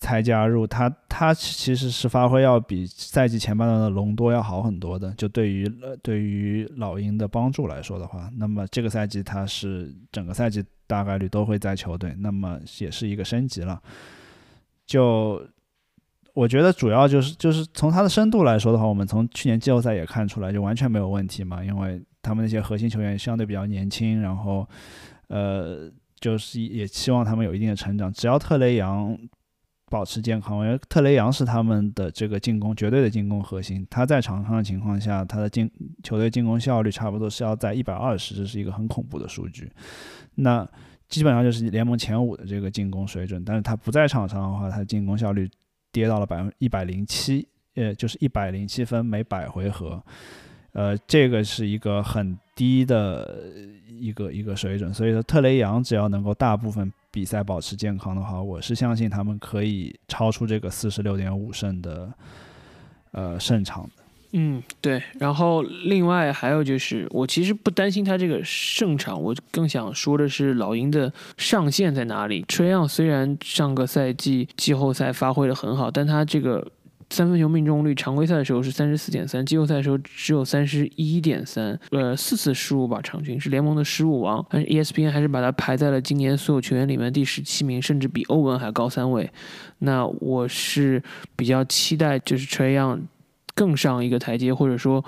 [0.00, 5.12] 才加入，他他其实是发挥要比赛季前半段的隆多要好很多的。
[5.14, 13.80] 就对于呃对于老鹰的帮助来说的话，那么这个赛季他是整个赛季大概率都会在球队，那么也是一个升级了。
[14.84, 15.42] 就
[16.34, 21.64] 我觉得主要就是就是从他的深度来说的话，我们从去年季后赛也看出来，就完全没有问题嘛。
[21.64, 24.68] 因为他们那些核心球员相对比较年轻，然后
[25.28, 28.12] 呃，就是也希望他们有一定的成长。
[28.12, 29.16] 只要特雷杨
[29.88, 33.86] 保持健康，因为特雷杨是他们的这个进攻绝对的进攻核心。
[33.88, 35.70] 他在场上的情况下，他的进
[36.02, 39.70] 球队进攻效率差不多是要在一百二十，这是一个很恐怖的数据。
[40.34, 40.68] 那
[41.08, 43.44] 基本上就是联盟前五的这个进攻水准。
[43.44, 45.48] 但是他不在场上的话，他进攻效率。
[45.94, 50.02] 跌到了百分一百零七，呃，就是一百零七分每百回合，
[50.72, 53.44] 呃，这个是一个很低的
[53.88, 54.92] 一个一个水准。
[54.92, 62.12] 所以说，特雷杨只要能够大部分比赛保持健康的话，我是相信他们可以超出这个四十六点五胜的
[63.12, 64.03] 呃胜场的。
[64.36, 65.00] 嗯，对。
[65.20, 72.44] 然后另外还有就是，我其实不担心他这个胜场，我更想说的是老鹰的上限在哪里。
[72.48, 76.66] 吹样虽然上个赛季季后赛发挥的很好，但他这个
[77.10, 84.44] 三分球命中率常规赛的时候是三十四点三，季后赛的时候只有三十一点三，呃，四次失误吧，场均是联盟的失误王。
[84.50, 89.30] 但是 ESPN 还是把他排在了今年所有球员里面第十七名，甚至比欧文还高三位。
[89.78, 91.00] 那我是
[91.36, 93.00] 比较期待，就是吹样。
[93.54, 95.04] 更上一个台阶，或者说。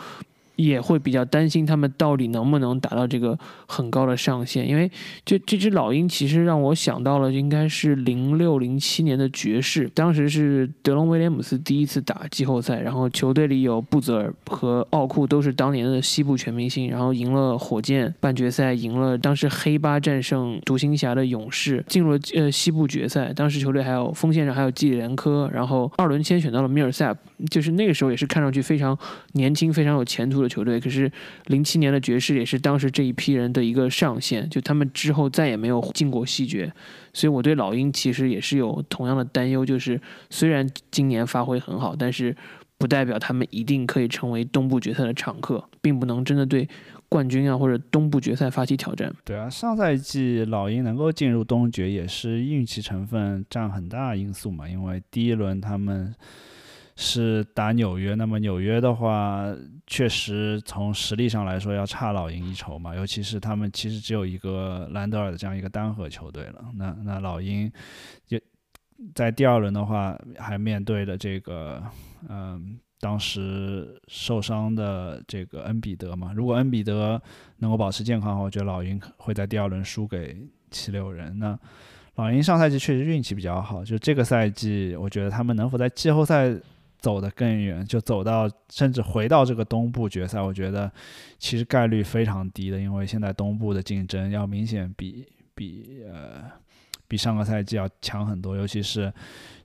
[0.57, 4.90] 也会比较担心他们到底能不能达到这个很高的上限，因为
[5.25, 28.97] 这这只老鹰其实让我想到了应该是零六零七年的爵士，当时是德隆威廉姆斯第一次打季后赛，然后球队里有布泽尔和奥库都是当年的西部全明星，然后赢了火箭半决赛，赢了当时黑八战胜独行侠的勇士，进入了呃西部决赛，当时球队还有锋线上还有基里连科，然后二轮签选到了米尔塞普，就是那个时候也是看上去非常
[29.33, 30.46] 年轻、非常有前途的。
[30.49, 31.11] 球队可是
[31.47, 36.73] 零七年的爵士也是当时这一批人的一个上限，就他们之后再也没有进过西决，
[37.13, 42.35] 所以我对老鹰其实也是有同样的担忧，就是虽然今年发挥很好，但是
[42.79, 46.69] 不代表他们一定可以成为东部决赛的常客，并不能真的对
[47.09, 49.13] 冠军啊或者东部决赛发起挑战。
[49.25, 56.15] 对啊，上赛季老鹰能够进入东决也是运气成分占很大因素嘛，因为第一轮他们。
[56.99, 59.45] 是打纽约，那么纽约的话，
[59.87, 66.65] 确实从实力上来说要差老鹰一筹嘛，尤其是他们其实只有一个兰德尔的这样一个单核球队了。
[66.75, 67.71] 那那老鹰
[68.27, 68.41] 就
[69.15, 71.83] 在第二轮的话，还面对了这个，
[72.31, 76.33] 嗯，当时受伤的这个恩比德嘛。
[76.35, 77.21] 如果恩比德
[77.59, 80.35] 能够保持健康的话，我觉得老鹰会在第二轮输给
[80.71, 81.39] 七六人。
[81.39, 81.59] 那
[82.15, 86.59] 老鹰上赛季确实运气比较好，就这个赛季，我觉得他们能否在季后赛。
[86.99, 90.91] 走得更远，就走到甚至回到这个东部决赛，我觉得
[91.39, 96.45] 其实概率非常低的，因为现在东部的竞争要明显比比呃
[97.07, 99.13] 比上个赛季要强很多，尤其是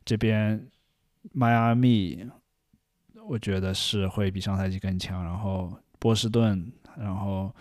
[0.06, 0.64] 这边
[1.32, 2.26] 迈阿密，
[3.28, 7.54] 我觉得是会比上赛季更强，然后波士顿，然后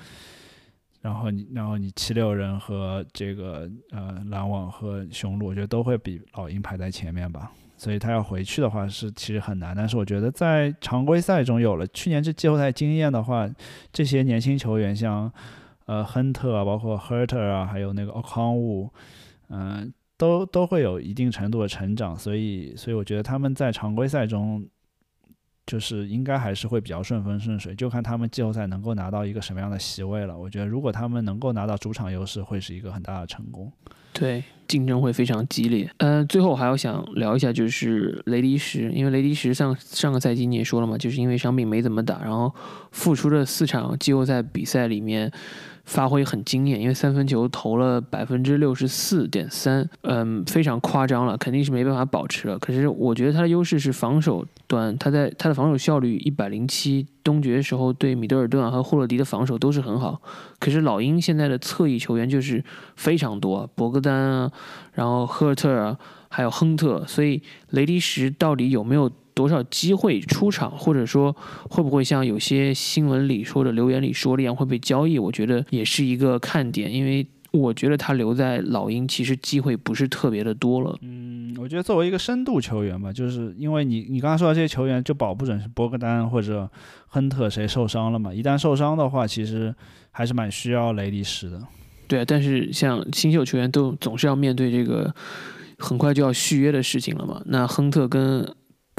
[1.01, 7.51] 然后你然后你七六人和这个呃篮网和雄鹿，我觉得都会比老鹰排在前面吧。
[7.81, 13.49] 所以他要回去的话是其实很难，但是我觉得在常规赛中有了去年这季后赛经验的话，
[13.91, 15.33] 这些年轻球员像
[15.87, 18.93] 呃亨特啊，包括 Hurt 啊，还有那个奥康乌，
[19.49, 24.63] 嗯，都都会有一定程度的成长，所以所以我觉得他们在常规赛中
[25.67, 30.37] 就是应该还是会比较顺风顺水，就看他们季后赛能够拿到一个什么样的席位了。
[30.37, 33.73] 我觉得如果他们能够拿到主场优势，会是一个很大的成功。
[34.13, 35.91] 对，竞争会非常激烈。
[35.99, 42.55] 嗯，最后还要想聊一下，就是雷迪什，因为雷迪什上上个赛季你也说了嘛，就是因为伤病没怎么打，然后
[42.93, 45.31] 复出的四场季后赛比赛里面。
[45.85, 52.59] 发挥很惊艳，因为三分球投了百分之六十四点三，嗯，非常夸张了，肯定是没办法保持了。
[52.59, 60.21] 可是我觉得他的优势是防守端，他在他的防守效率一百零七，东决时候对米德尔顿和霍洛迪的防守都是很好。
[60.59, 62.63] 可是老鹰现在的侧翼球员就是
[62.97, 64.53] 非常多，博格丹啊，
[64.93, 71.35] 然后赫尔特啊，还有亨特，所以雷迪什到底有没有多少机会出场，或者说
[71.69, 75.19] 会不会像有些新闻里说的、留言里说的一样会被交易？
[75.19, 80.97] 我觉得也是一个看点，因为我觉得他留在老鹰其实机会不是特别的多了。
[81.03, 86.71] 嗯，我觉得作为一个深度球员吧，就是因为你你刚刚说的这些球员，就保不准是博格丹或者
[87.09, 88.33] 亨特谁受伤了嘛。
[88.33, 89.75] 一旦受伤的话，其实
[90.13, 91.61] 还是蛮需要雷迪什的。
[92.07, 95.13] 对，但是像新秀球员都总是要面对这个
[95.79, 97.43] 很快就要续约的事情了嘛。
[97.47, 98.49] 那亨特跟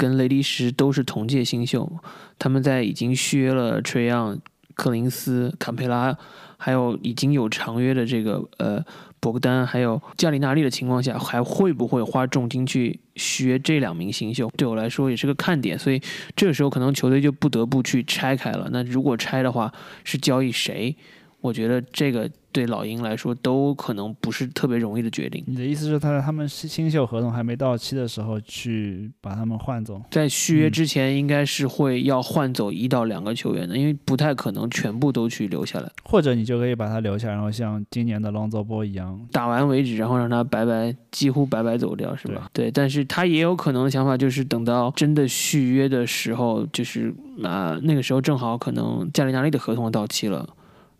[0.02, 1.88] 跟雷迪什都是同届新秀，
[2.36, 4.36] 他们在已经续约了垂杨、
[4.74, 6.18] 克林斯、坎佩拉，
[6.56, 8.84] 还有已经有长约的这个呃
[9.20, 14.50] 博格丹，还有加里纳利的情况下，还会不会花重金去续约这两名新秀？
[14.56, 15.78] 对我来说也是个看点。
[15.78, 16.02] 所以
[16.34, 18.68] 这个时候可能球队就不得不去拆开了。
[18.72, 20.96] 那如果拆的话，是交易谁？
[21.42, 25.42] 我觉得这个对老鹰来说都可能不是特别容易的决定。
[25.46, 30.00] 你的意思是，他在他们新新秀合同还没到期的时候去把他们换走？
[30.08, 35.90] 在续约之前，应该是会要换走一到两个球员的，因为不太可能全部都去留下来。
[36.04, 42.48] 或者你就可以把他留下，然后像今年的隆佐波一样打完为止，然后让他白白几乎白白走掉，是吧？
[42.52, 50.48] 对，但是他也有可能的想法就是等到真的续约的时候，就是啊，那个时候正好可能加里纳利的合同到期了。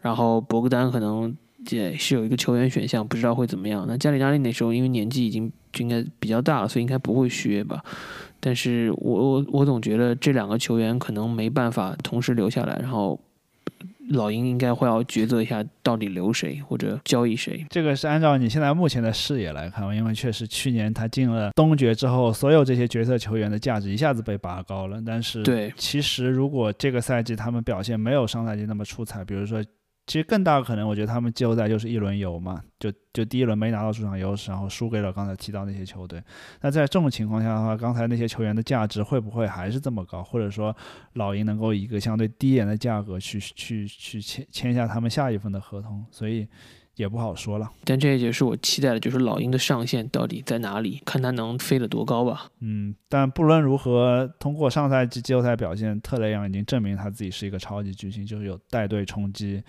[0.02, 1.34] 然后博格丹可能
[1.70, 3.84] 也是有一个球员选项，不知道会怎么样。
[3.88, 7.80] 那加里纳利那时候因为年纪已经就应该比较大了，所以应该不会续约吧。
[8.40, 13.16] 但是我我我总觉得这两个球员可能没办法同时留下来，然后
[14.10, 17.64] 老鹰应该会要抉择一下到底留谁或者交易谁。
[17.70, 25.00] 这个是按照你现在目前的视野来看，因为确实去年他进了东决之后，所有这些角色球员的价值一下子被拔高了。
[25.06, 29.64] 但是对，其实如果这个赛季他们表现没有上赛季那么出彩，比如说。
[30.06, 36.22] 其实更大的可能，我觉得他们季后赛就是一轮游嘛，就就第一轮没拿到主场优势，然后输给了刚才提到那些球队。
[36.60, 40.22] 那在这种情况下的话，刚才那些球员的价值会不会还是这么高？
[40.22, 40.76] 或者说
[41.14, 46.04] 老鹰能够以一个相对低廉的价格去去去签签下他们下一份的合同？
[46.10, 46.46] 所以。
[46.96, 52.50] 也不好说了，但这也是我期待的，就是老鹰的上限到底在哪里，看他能飞得多高吧。
[52.60, 59.62] 嗯，但不论如何，通过上赛季季后赛表现，特雷杨已经证明他自己是一个超级巨星，就是有带队冲击，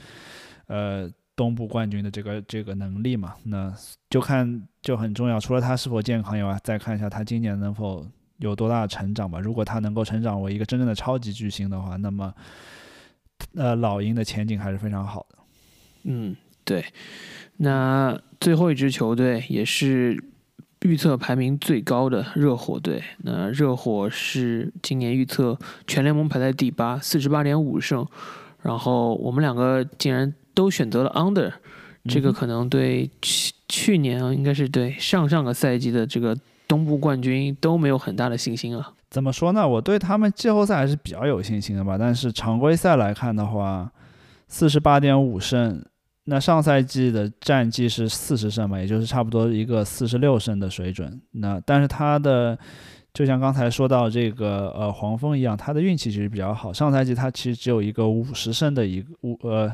[0.67, 3.35] 呃，东部冠军的这个这个能力嘛。
[3.45, 3.73] 那
[4.09, 8.05] 就看就很重要，除了他是否健康以外，再看一下他今年能否
[8.39, 9.39] 有多大的成长吧。
[9.39, 12.33] 如果他能够成长为一个真正的超级巨星的话，那么，
[13.55, 15.37] 呃，老鹰的前景还是非常好的。
[16.03, 16.35] 嗯。
[16.65, 16.85] 对，
[17.57, 20.17] 那最后一支球队也是
[20.81, 23.03] 预测排名最高的热火队。
[23.19, 28.05] 那热火是今年预测全联盟排在第八，四十八点五胜。
[28.61, 31.51] 然后我们两个竟然都选择了 under，
[32.05, 38.93] 这个可能对去去年啊，应该是对上上个赛季的这个东部冠军都没有很大的信心啊。
[39.09, 39.67] 怎么说呢？
[39.67, 41.97] 我对他们季后赛还是比较有信心的吧。
[41.97, 43.91] 但是常规赛来看的话，
[44.47, 45.83] 四十八点五胜。
[46.25, 51.21] 那上赛季的战绩是四十胜嘛，也就是差不多一个四十六胜的水准。
[51.31, 52.57] 那但是他的，
[53.13, 56.71] 就像刚才说到这个呃黄蜂一样，他的运气其实比较好。
[56.71, 59.73] 上赛季他其实只有一个五十胜的一个五呃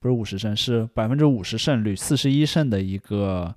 [0.00, 3.54] 不是五十胜，是百分之五十胜率，四十一胜的一个。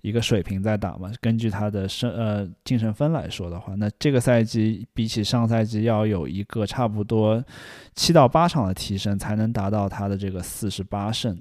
[0.00, 1.10] 一个水平在打嘛？
[1.20, 7.44] 根据他的胜呃净胜分来说的话，那这个赛季比起上赛季要有一个差不多
[7.96, 11.36] 七到八场的提升，才能达到他的这个四十八胜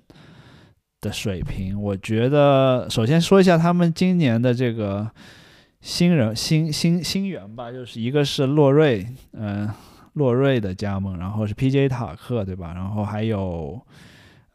[1.08, 1.82] 的水平。
[1.82, 5.10] 我觉得首先说一下他们今年的这个
[5.80, 9.70] 新人新新新援吧，就是一个是洛瑞，嗯，
[10.14, 11.88] 洛瑞的加盟，然后是 P.J.
[11.88, 12.74] 塔克，对吧？
[12.74, 13.80] 然后还有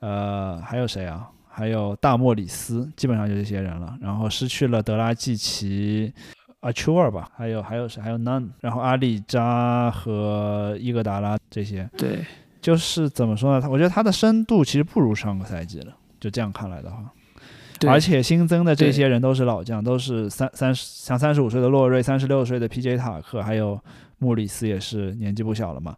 [0.00, 1.28] 呃还有谁啊？
[1.48, 3.96] 还有大莫里斯，基本上就这些人了。
[4.00, 6.12] 然后失去了德拉季奇、
[6.60, 8.02] 阿丘尔吧，还有还有谁？
[8.02, 8.48] 还有 None。
[8.60, 11.88] 然后阿里扎和伊戈达拉这些。
[11.96, 12.24] 对，
[12.60, 13.60] 就是怎么说呢？
[13.60, 15.94] 他我觉得他的深度其实不如上个赛季了。
[16.22, 17.12] 就这样看来的话，
[17.88, 22.96] 而且新增的这些人都是老将，都是三三十像三十五岁的洛瑞，三十六岁的 P.J.
[22.96, 23.78] 塔克，还有
[24.18, 25.96] 莫里斯也是年纪不小了嘛。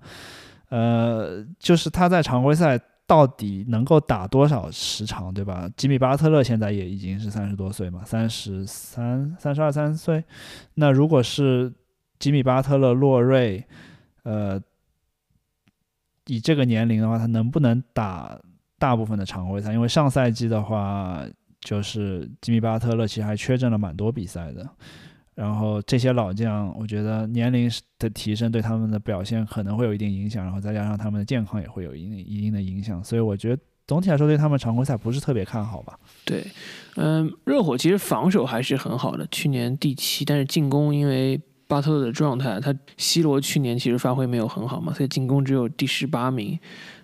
[0.70, 2.80] 呃，就是他在常规赛。
[3.06, 5.68] 到底能够打多少时长，对吧？
[5.76, 10.24] 吉米巴特勒现在也已经是三十多岁嘛，三十三、三十二三岁。
[10.72, 11.70] 那如果是
[12.18, 13.62] 吉米巴特勒、洛瑞，
[14.22, 14.58] 呃，
[16.28, 18.40] 以这个年龄的话，他能不能打
[18.84, 19.72] 大部分的常规赛？
[19.72, 21.24] 因为上赛季的话，
[21.62, 24.68] 就是吉米巴特勒其实还缺阵了蛮多比赛的。
[25.34, 35.98] 然后这些老将，我觉得年龄的提升对他们的表现可能会有一定影响，然后再加上他们的健康也会有一定一定的影响，所以我觉得总体来说对他们常规赛不是特别看好吧。
[36.26, 36.46] 对，
[36.96, 46.58] 嗯，热火其实防守还是很好的，去年第七，但是进攻因为巴特勒的状态，他 C 罗去年其实发挥没有很好嘛，所以进攻只有第十八名。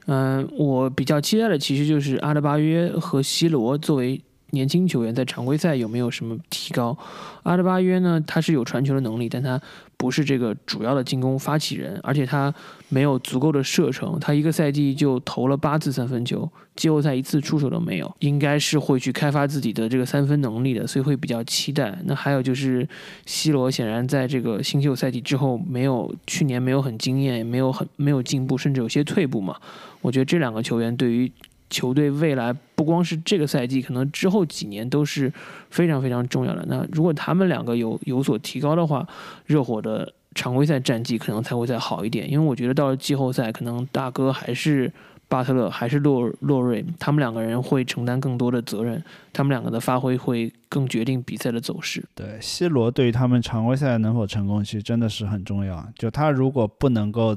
[0.07, 4.21] 嗯，我比较期待的其实就是阿德巴约和西罗作为。
[4.51, 6.97] 年轻球员在常规赛有没有什么提高？
[7.43, 8.23] 阿德巴约呢？
[8.27, 9.61] 他是有传球的能力，但他
[9.97, 12.53] 不是这个主要的进攻发起人，而且他
[12.89, 14.19] 没有足够的射程。
[14.21, 18.15] 他一个赛季就投了八次三分球，季后赛一次出手都没有。
[18.19, 21.99] 应该是会去开发自己的这个三分能力的，所以会比较期待。
[22.05, 22.87] 那还有就是
[23.27, 29.57] ，C 罗显然在这个新秀赛季之后没有去年没有很惊艳，也没有很没有进步，甚至有些退步嘛。
[30.03, 31.31] 我觉得这两个球员对于。
[31.71, 35.33] 球队未来不光是这个赛季，可能之后几年都是
[35.71, 36.65] 非常非常重要的。
[36.69, 39.07] 那如果他们两个有有所提高的话，
[39.47, 42.31] 热火的常规赛战绩可能才会再好一点。
[42.31, 44.93] 因为我觉得到了季后赛，可能大哥还是
[45.29, 49.01] 巴特勒，还是洛洛瑞，他们两个人会承担更多的责任，
[49.33, 52.05] 他们两个的发挥会更决定比赛的走势。
[52.17, 55.87] 对，C 罗对于他们常规赛能否成功，其实真的是很重要。
[55.95, 57.37] 就他如果不能够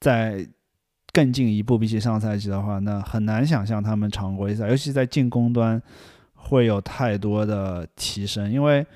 [0.00, 0.46] 在
[1.18, 5.82] 更进一步，比起上赛季的话，那很难想象他们常规赛，尤其在进攻端
[6.36, 8.48] 会有太多的提升。
[8.48, 8.86] 因为，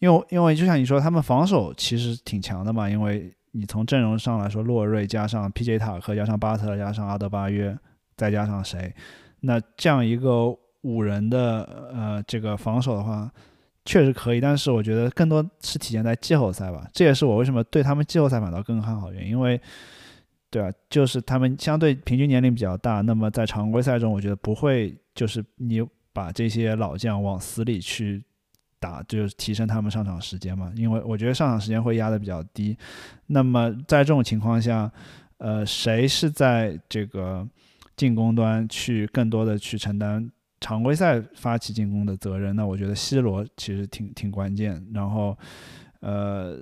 [0.00, 2.90] 因为，因为就像你说，他们防守其实挺强的嘛。
[2.90, 5.78] 因为你从阵容上来说，洛瑞加上 P.J.
[5.78, 7.78] 塔克，加上巴特，加上阿德巴约，
[8.16, 8.92] 再加上谁，
[9.42, 11.62] 那这样一个五人的
[11.94, 13.30] 呃这个防守的话，
[13.84, 14.40] 确实可以。
[14.40, 16.88] 但是我觉得更多是体现在季后赛吧。
[16.92, 19.60] 这也是我为什么对他们季后赛反倒更看好原因，因为。
[20.48, 25.82] 对啊，就是他们相对平均年龄比较大，那么在常规赛中，我觉得不会就是你
[26.12, 28.22] 把这些老将往死里去
[28.78, 30.72] 打，就是提升他们上场时间嘛。
[30.76, 32.78] 因为我觉得上场时间会压的比较低。
[33.26, 34.90] 那么在这种情况下，
[35.38, 37.46] 呃，谁是在这个
[37.96, 40.30] 进攻端去更多的去承担
[40.60, 42.54] 常规赛发起进攻的责任？
[42.54, 44.86] 那我觉得 C 罗其实挺挺关键。
[44.94, 45.36] 然后，
[46.00, 46.56] 呃。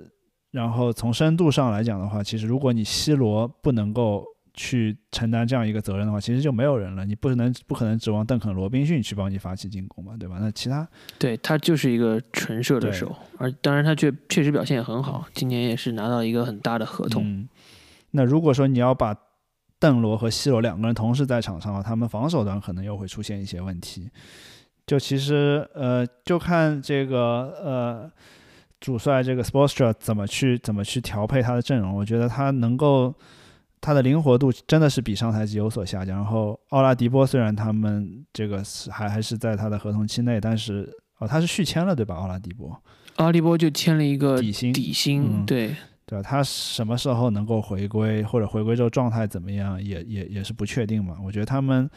[0.55, 7.03] 然后从深度上来讲的话，其实如果你 C 罗不能够去承担这样一个责任的话，其实就没有人了。
[7.03, 10.37] 你不能不可能指望邓肯、罗宾逊去帮你发起进攻嘛，对吧？
[10.39, 10.87] 那其他
[11.19, 17.45] 对他就是一个纯射的手，而当然他确确实表现也很好，今年也是拿到一个很大的合同。
[18.11, 19.13] 那如果说你要把
[19.77, 24.09] 邓罗和 C 罗两个人同时在场上，他们防守端可能又会出现一些问题。
[24.87, 27.19] 就其实呃，就看这个
[27.61, 28.11] 呃。
[28.85, 31.95] 主帅这个 Sportstra 怎么去怎么去调配他的阵容？
[31.95, 33.11] 我觉得他能够
[33.81, 36.17] 他的灵活度真的是比上赛季有所下降。
[36.17, 42.13] 然后奥拉迪波虽然他们这个是还还是在他的合同期内，但是哦他是续签了对吧？
[42.13, 42.79] 奥拉迪波，
[43.15, 45.75] 奥拉迪波就签了一个底薪底薪，对
[46.05, 46.21] 对吧？
[46.21, 51.17] 他什么时候能够回归，或者回归之后状态怎么样，也也也是不确定嘛。
[51.25, 51.89] 我觉得他们。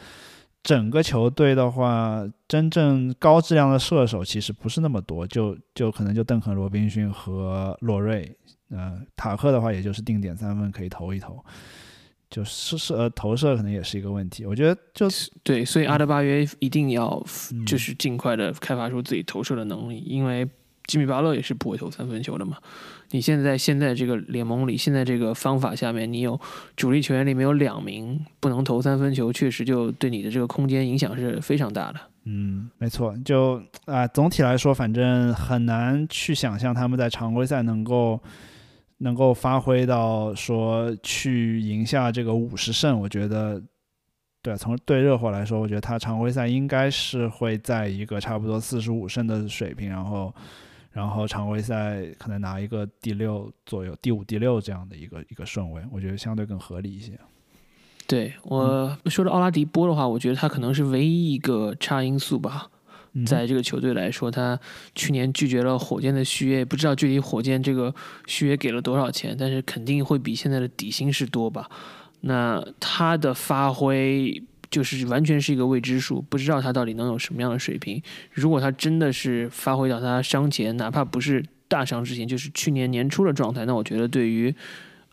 [0.61, 8.37] 整个球队的话，真正高质量的射手其实不是那么多，就就可能就邓肯、罗宾逊和洛瑞，
[8.69, 11.43] 呃，塔克的话也就是定点三分可以投一投，
[12.29, 14.45] 就是射投射可能也是一个问题。
[14.45, 17.25] 我觉得就是对，所以阿德巴约一定要
[17.65, 20.47] 就是尽快的开发出自己投射的能力，因为
[20.87, 22.57] 吉米巴勒也是不会投三分球的嘛。
[23.11, 26.39] 你现在现在这个联盟里，现在这个方法下面，你有
[26.75, 31.99] 主力球员里面有两名不能投三分球，确实就对你的这个空间影响是非常大的。
[32.25, 38.21] 嗯，没错，就啊，总体来说，反正很难去想象他们在常规赛能够
[38.99, 42.99] 能够发挥到说去赢下这个五十胜。
[42.99, 43.59] 我觉得，
[44.43, 50.31] 对，从对热火来说，我觉得他常规赛应该是会在一个差不多四十五胜的水平，然后。
[50.91, 57.13] 然后常规赛可能拿一个第六左右，第五、第六这样的一个一个顺位，我觉得相对更合理一些。
[58.07, 62.67] 对我说的奥拉迪波的话，我觉得他可能是唯一一个差因素吧，
[63.25, 64.59] 在这个球队来说，他
[64.95, 67.93] 去年拒绝了火箭的续约，不知道具体火箭这个
[68.25, 71.69] 续约给了多少钱，但是肯定会比现在的底薪是多吧。
[72.21, 74.43] 那他的发挥。
[74.71, 78.01] 就是完全是一个未知数，不知道他到底能有什么样的水平。
[78.31, 84.53] 如果他真的是发挥到他伤前，哪怕不是大伤之前，就是去年年初的状态，那我觉得对于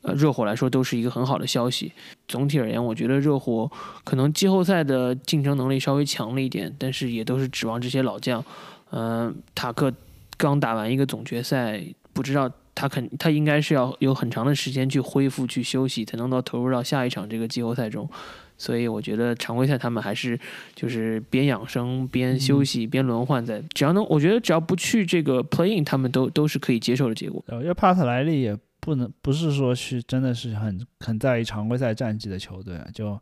[0.03, 1.93] 呃热火来说都是一个很好的消息。
[2.29, 3.71] 总体而言，我觉得热火
[4.05, 8.45] 可能季后赛的竞争能力稍微强了一点，但是也都是指望这些老将。
[8.91, 9.93] 嗯，塔克
[10.37, 11.83] 刚打完一个总决赛，
[12.13, 18.09] 不知道他肯他应该是要有很长的时间去恢复、去休息，才能够投入到下一场这个季后赛中。
[18.59, 20.39] 所以我觉得常规赛他们还是
[20.75, 27.45] 就是边养生边休息边轮换，在只要能，我觉得只要不去这个 playing，他们都都是可以接受的结果。
[27.49, 33.19] 因为帕特莱利也不能不是说去真的是很很在意常规赛战绩的球队，就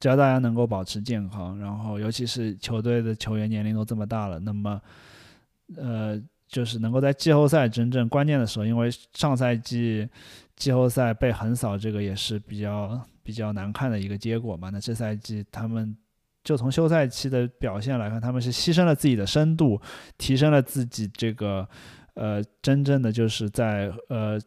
[0.00, 4.80] 只要大家能够保持健康，然后尤其是球队的球员年龄都这么大了，那么
[5.76, 10.08] 呃就是能够在季后赛真正关键的时候，因为上赛季
[10.56, 14.70] 季后赛被横扫，这个也是比较比较难看的一个结果嘛。
[14.70, 15.96] 那这赛季他们
[16.44, 19.80] 就从休赛期的表现来看，他们是牺牲了自己的深度，
[20.18, 21.68] 提升了自己这个
[22.14, 24.40] 呃真正的就是在呃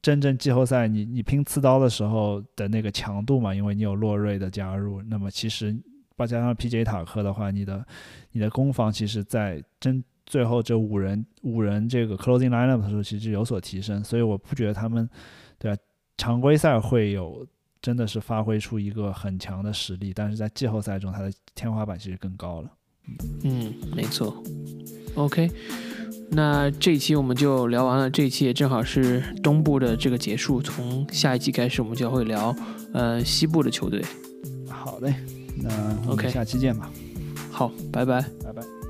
[0.00, 5.72] 真正季后赛你你拼刺刀的时候的那个强度嘛，因为你有洛瑞的加入，那么其实
[6.16, 6.84] 再加上 P.J.
[6.84, 7.84] 塔克的话，你的
[8.30, 10.02] 你的攻防其实在真。
[10.24, 15.06] 最后这五人五人这个 closing lineup 的时候，其实有所提升，所以我不觉得他们，
[15.58, 15.82] 对吧？
[16.16, 17.44] 常规赛会有
[17.82, 22.70] 真的是发挥出一个很强的实力，但是在季后赛中，他的天花板其实更高了。
[23.42, 24.40] 嗯，没错。
[25.16, 25.50] OK，
[26.30, 32.54] 那这一期我们就聊完了，这一期也正好是东部的这个结束，从下一期开始我们就会聊
[32.94, 34.02] 呃西部的球队。
[34.68, 35.14] 好嘞，
[35.60, 36.90] 那 OK，下期见吧。
[37.50, 38.81] 好，拜拜，拜拜。